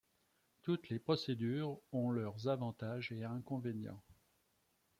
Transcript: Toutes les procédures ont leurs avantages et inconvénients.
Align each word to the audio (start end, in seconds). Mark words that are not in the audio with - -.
Toutes 0.63 0.89
les 0.89 0.97
procédures 0.97 1.77
ont 1.91 2.09
leurs 2.09 2.47
avantages 2.47 3.11
et 3.11 3.23
inconvénients. 3.23 4.01